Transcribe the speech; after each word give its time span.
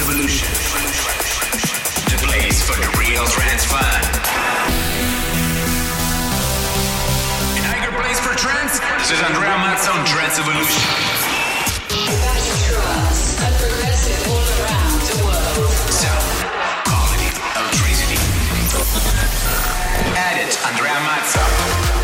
Evolution. 0.00 0.48
The 2.08 2.16
place 2.24 2.62
for 2.62 2.74
the 2.80 2.88
real 2.98 3.26
place 3.26 3.64
for? 3.66 3.76
This 8.98 9.10
is 9.10 9.20
Andrea 9.20 9.56
Mazza 9.58 9.92
on 9.92 10.04
progressive 10.06 10.48
all 14.28 14.46
around 14.64 15.00
the 15.02 15.16
world. 15.24 15.70
Sound, 15.92 16.24
quality, 16.88 17.28
electricity. 17.54 18.16
Add 20.16 20.36
it, 20.40 20.56
Andrea 20.66 20.98
Mazza. 21.04 22.01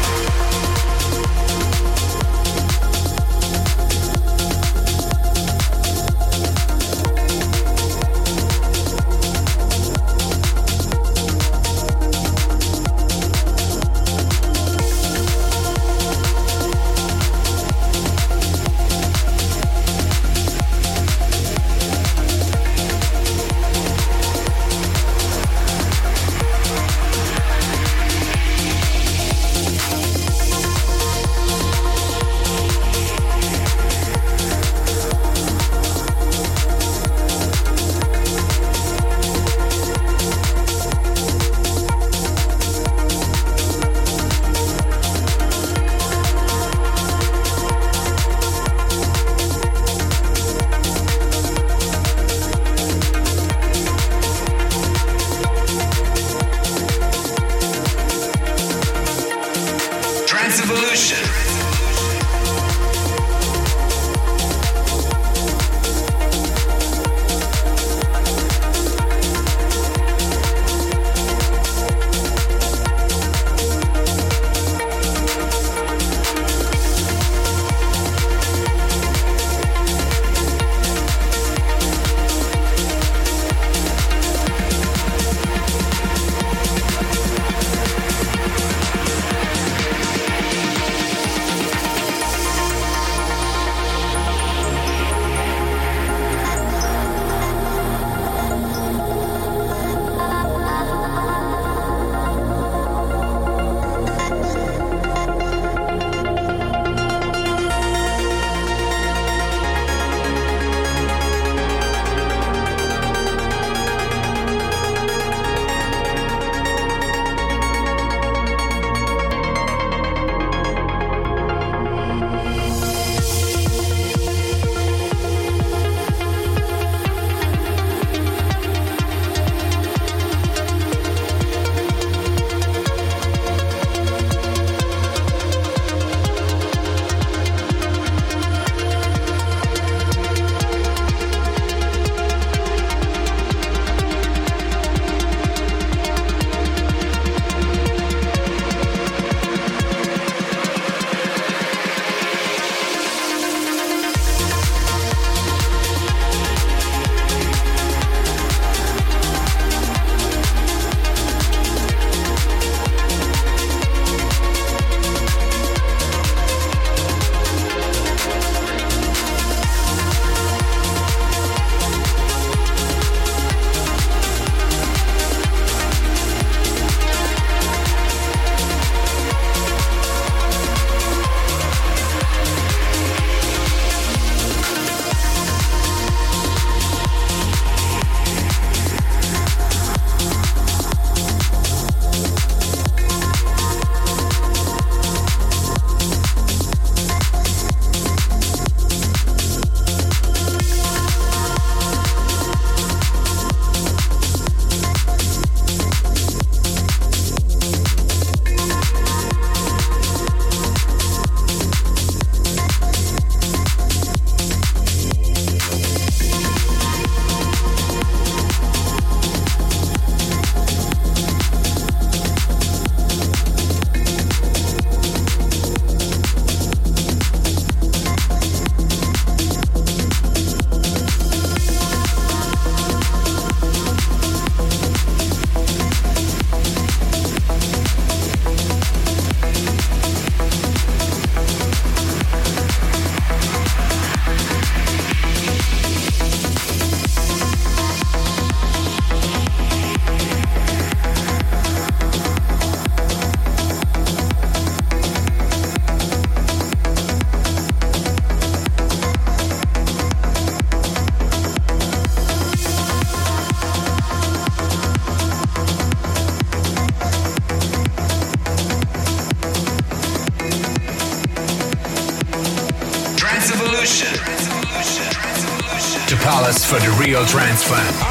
The 277.19 277.37
real 277.37 277.56
fan. 277.56 278.07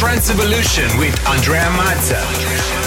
Trance 0.00 0.30
Evolution 0.30 0.88
with 0.96 1.14
Andrea 1.28 1.68
Mazza. 1.76 2.79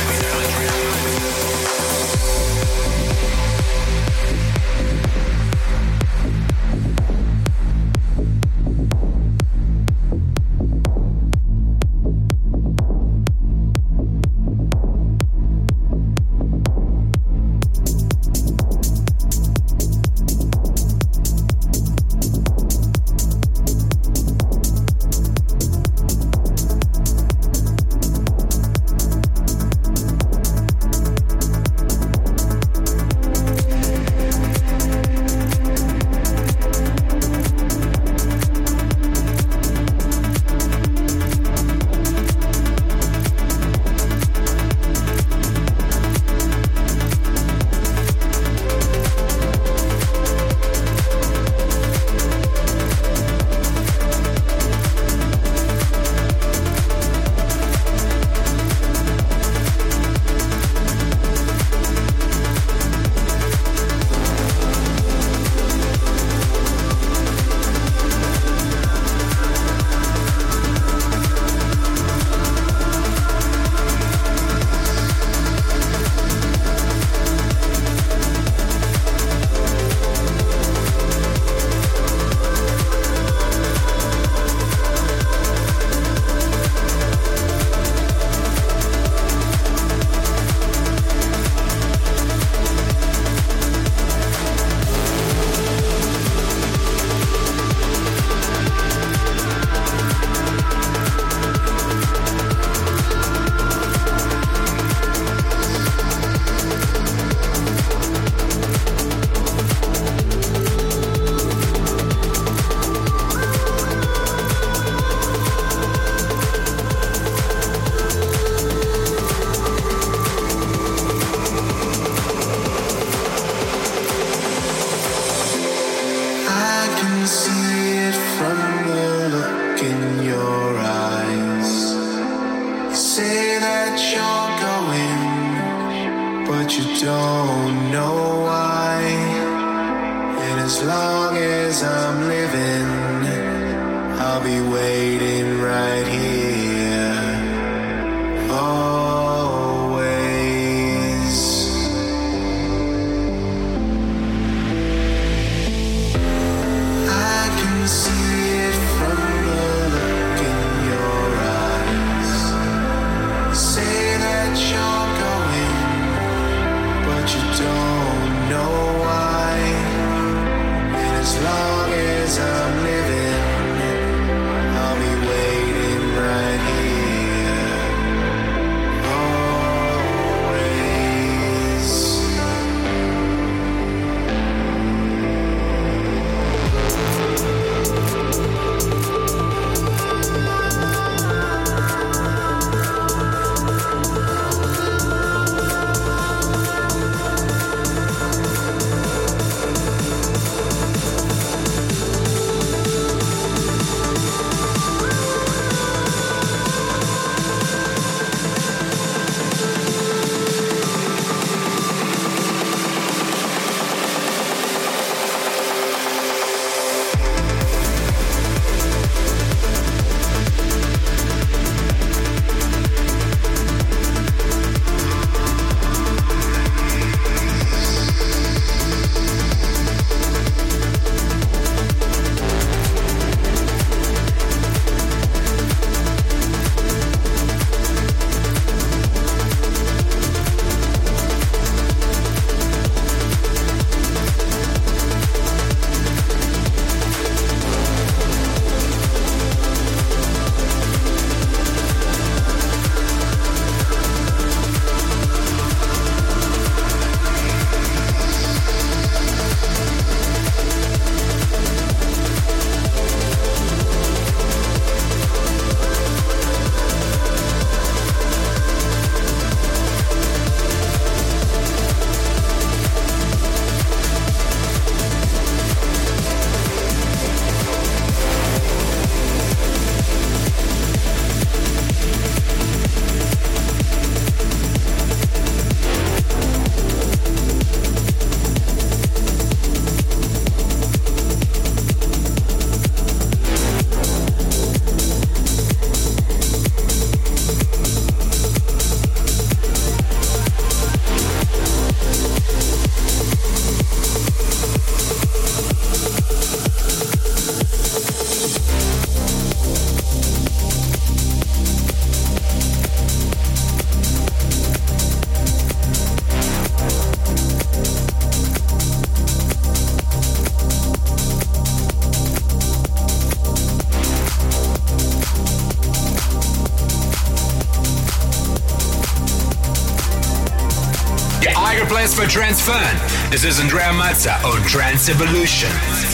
Eiger 332.24 332.30
Place 332.30 332.30
for 332.30 332.30
Trance 332.30 332.62
Fan. 332.62 333.32
This 333.32 333.44
is 333.44 333.60
Andrea 333.60 333.92
Mazza 333.92 334.44
on 334.44 334.62
Trance 334.68 335.10
Evolution. 335.10 336.13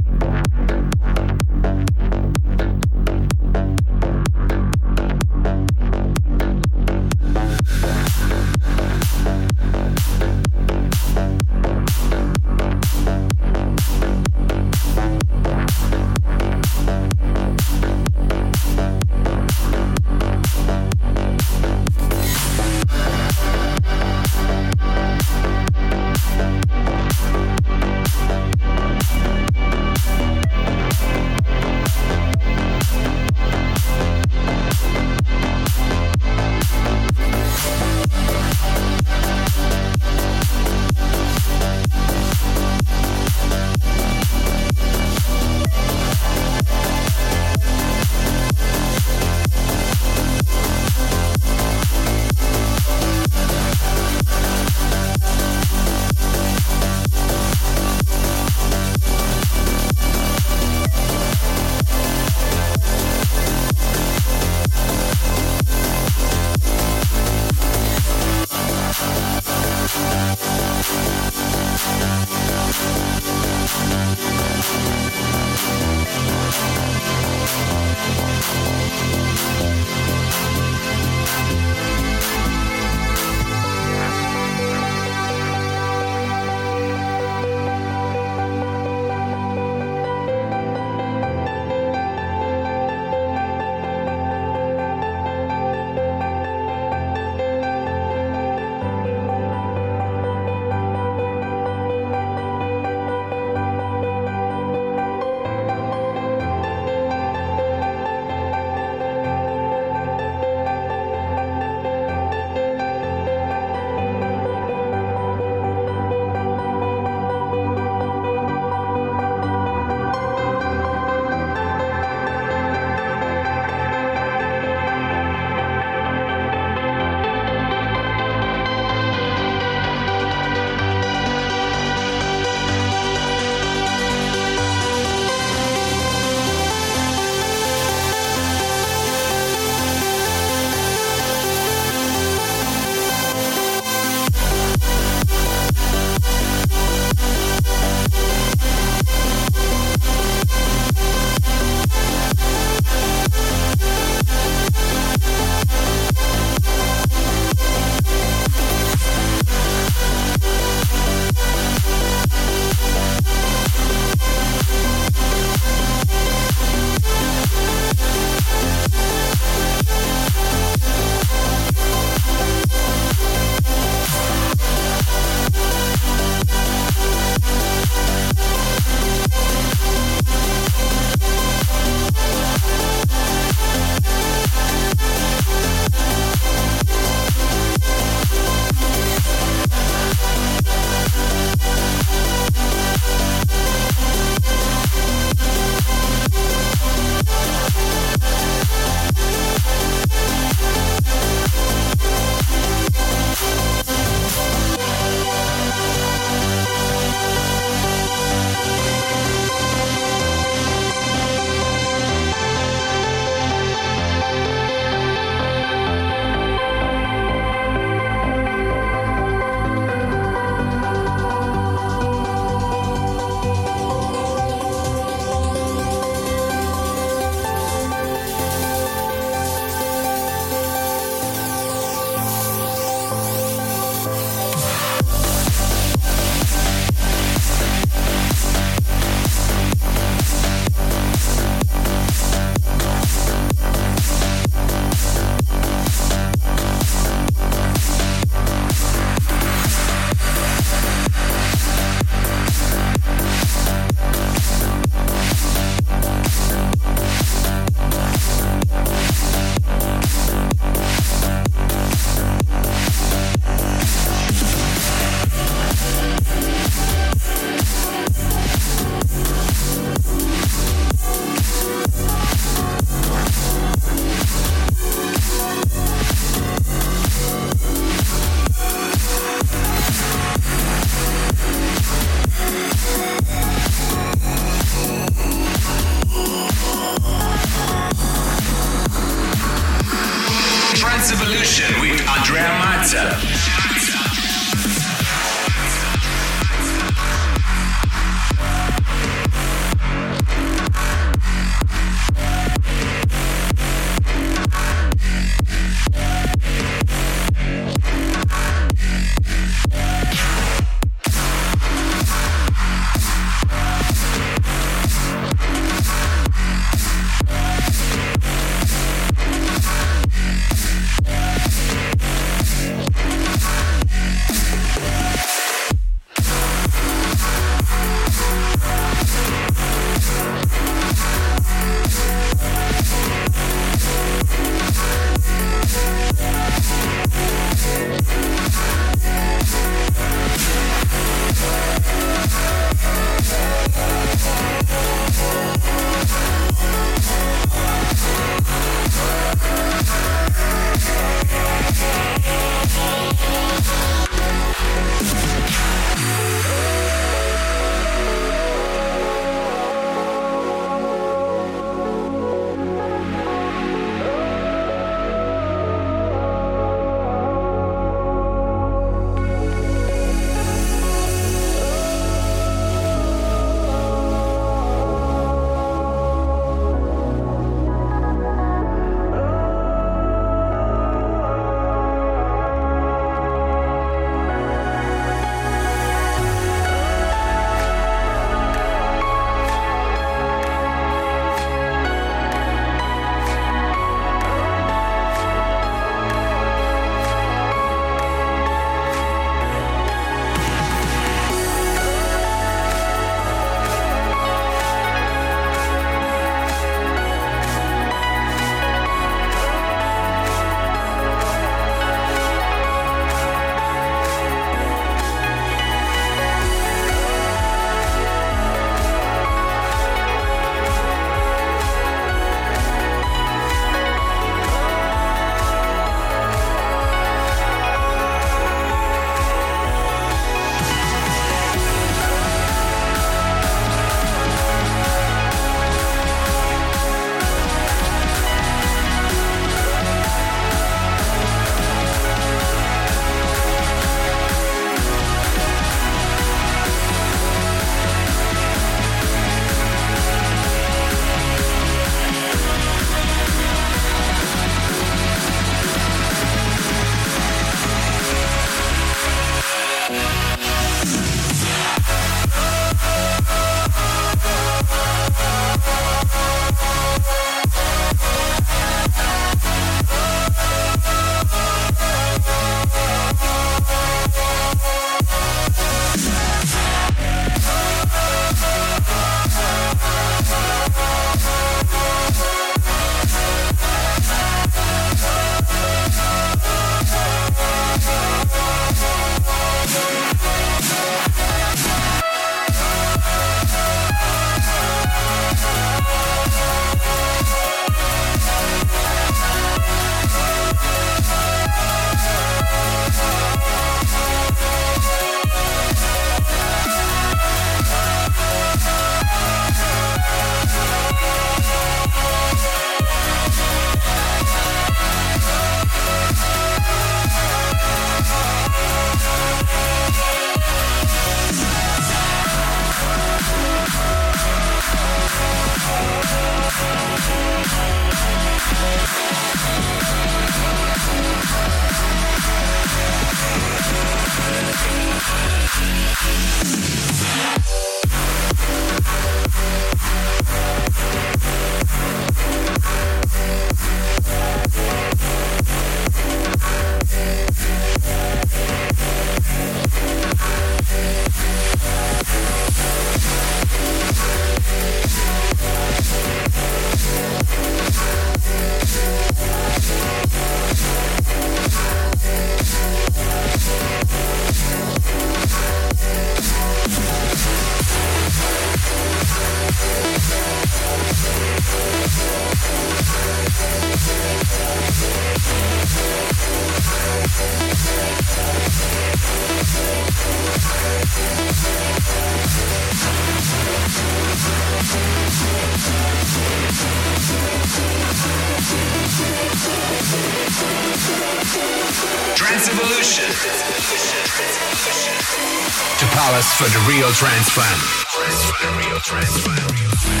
Real 596.81 596.91
trance 596.93 597.29
fan. 597.29 598.57
Real 598.57 598.79
trance 598.79 599.17
fan. 599.19 600.00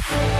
Thank. 0.00 0.39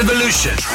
Evolution. 0.00 0.69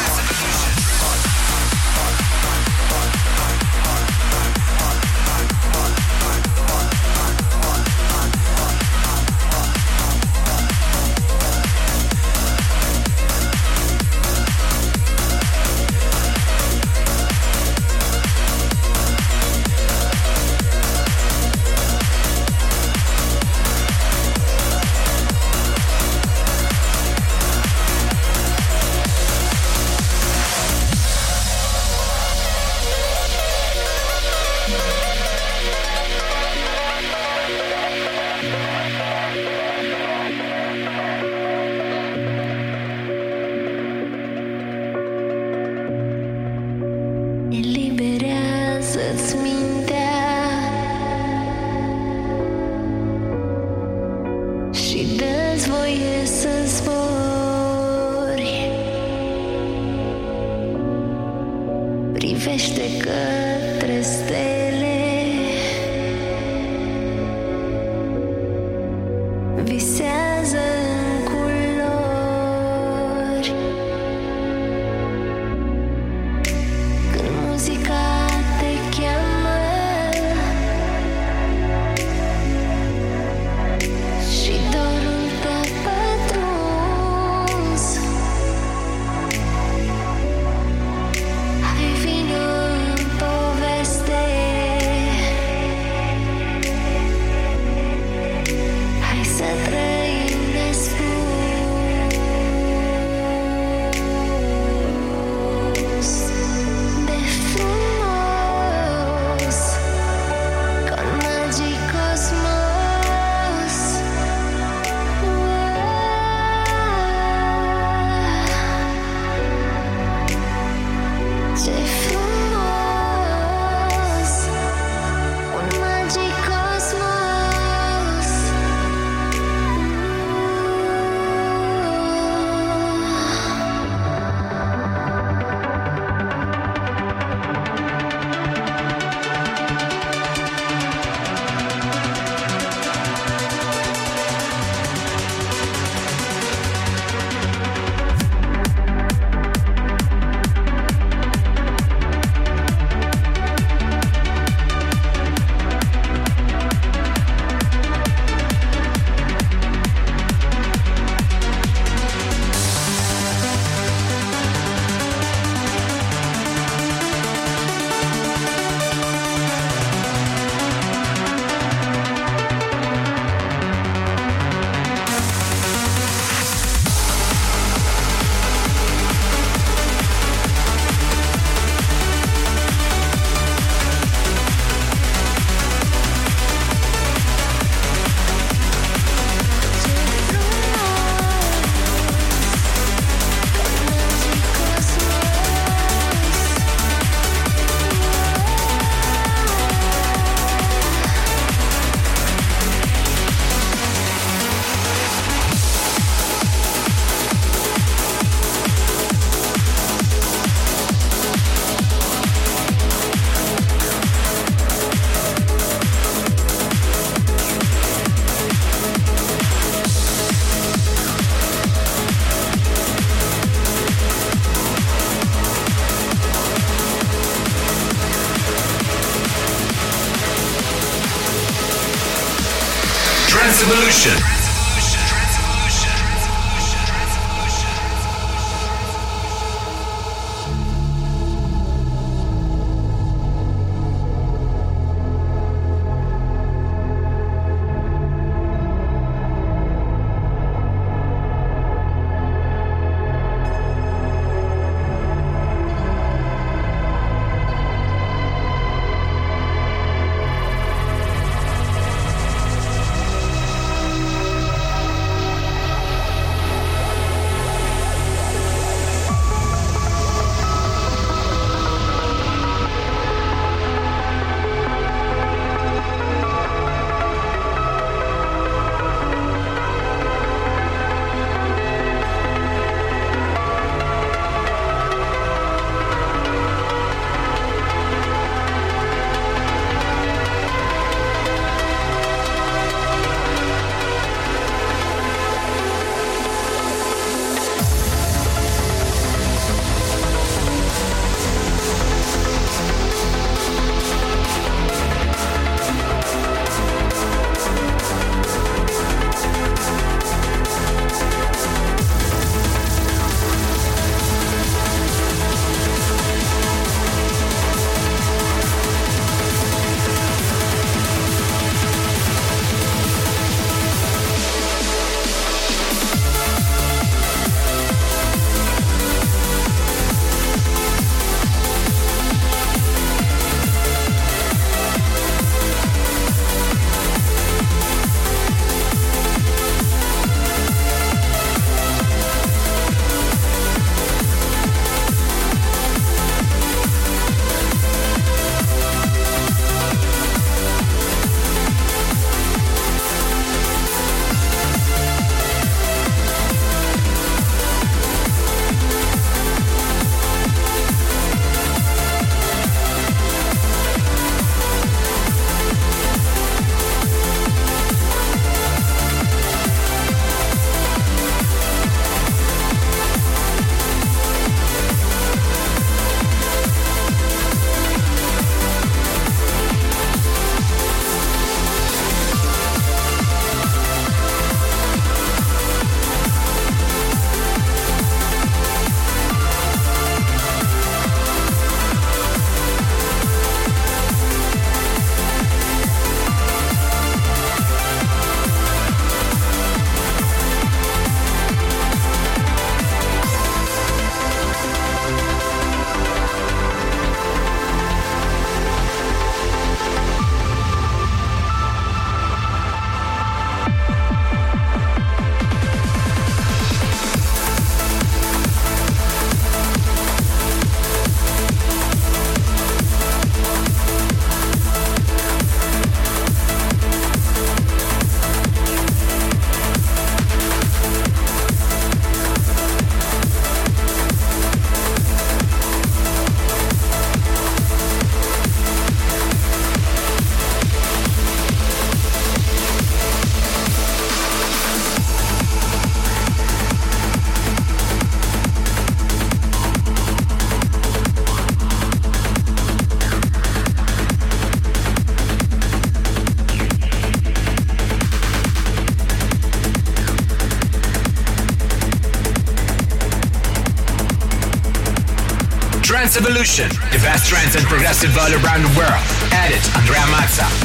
Evolution, 466.26 466.50
the 466.72 466.80
best 466.80 467.08
trance 467.08 467.36
and 467.36 467.46
progressive 467.46 467.96
all 468.00 468.12
around 468.12 468.42
the 468.42 468.58
world. 468.58 468.82
Edit 469.14 469.46
Andrea 469.56 469.86
Mazza. 469.94 470.45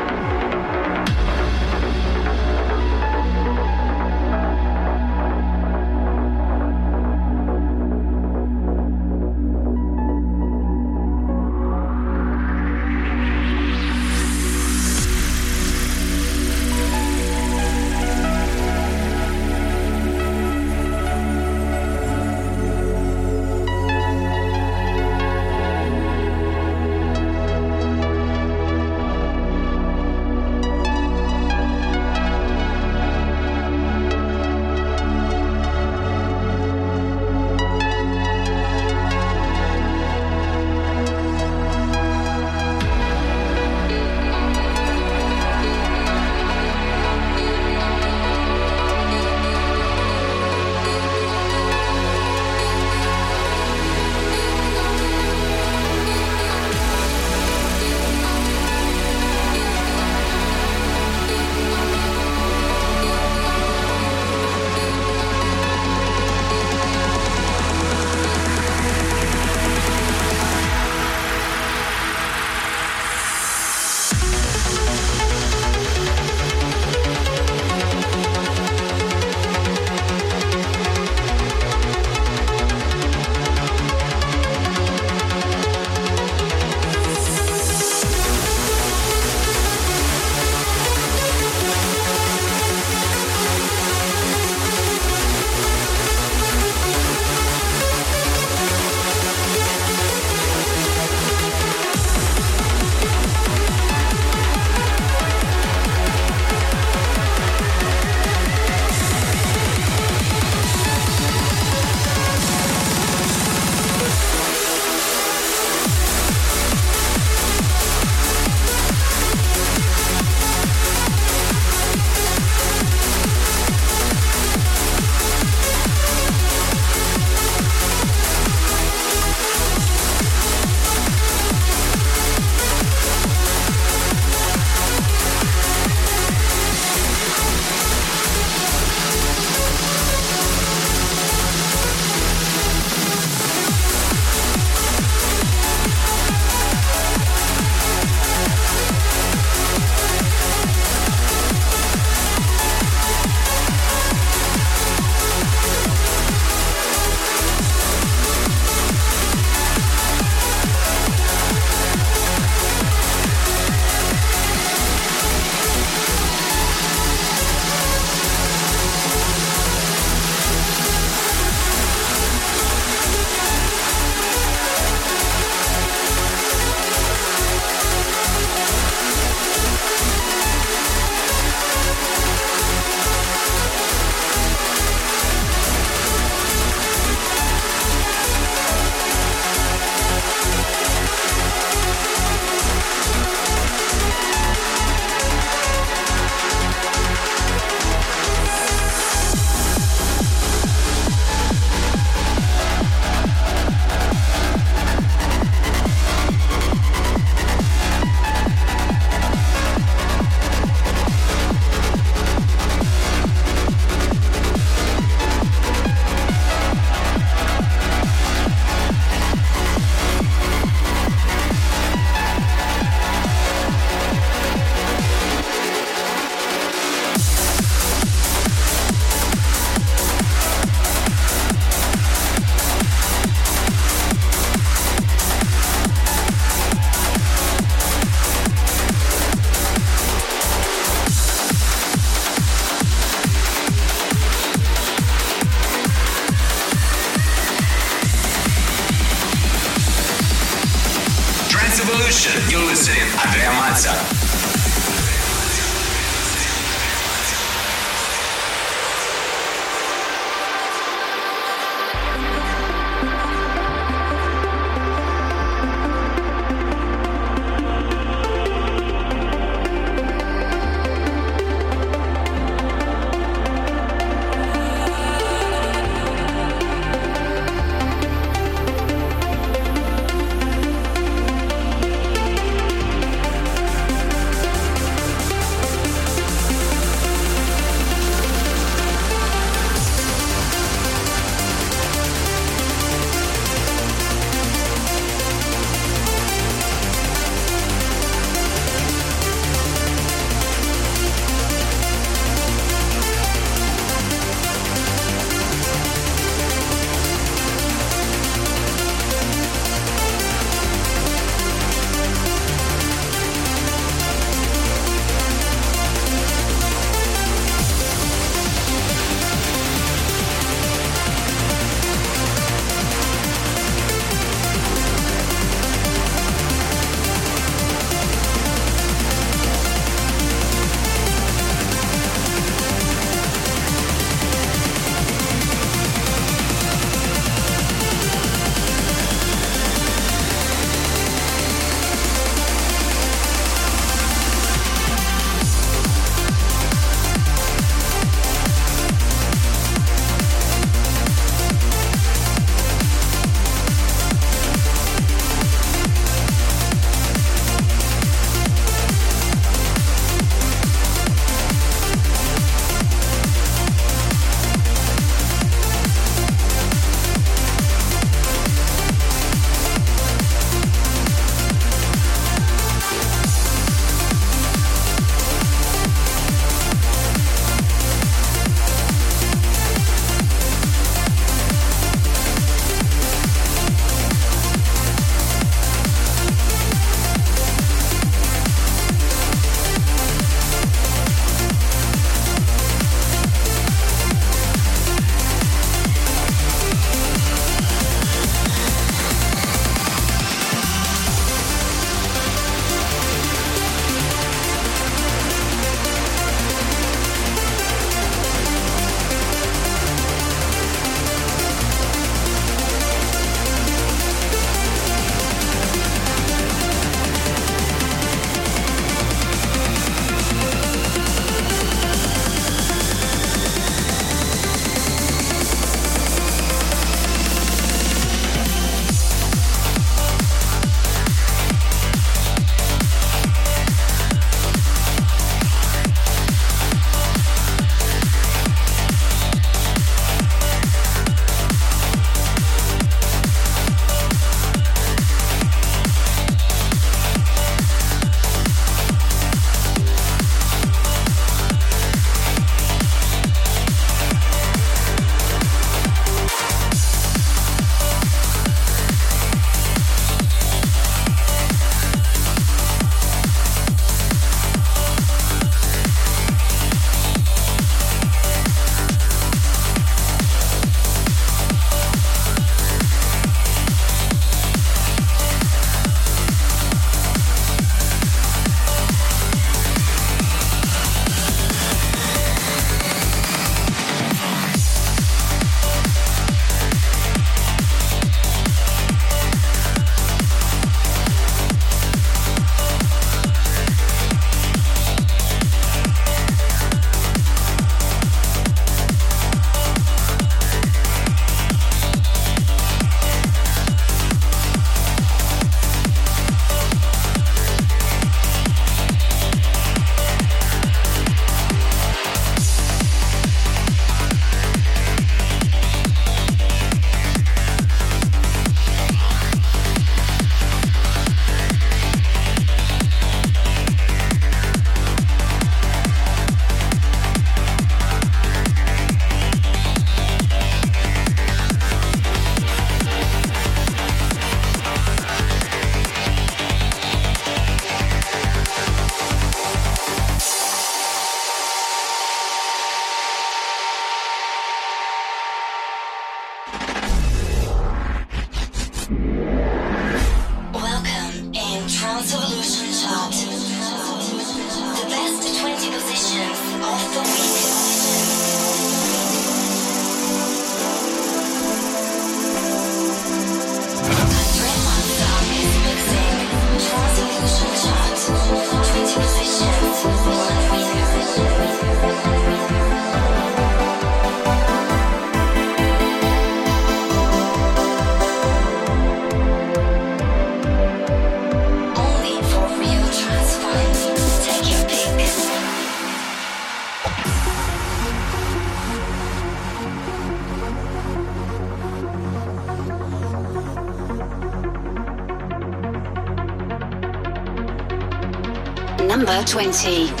20. 599.41 600.00